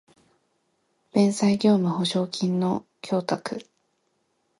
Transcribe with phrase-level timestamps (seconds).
[1.13, 3.59] 弁済業務保証金の供託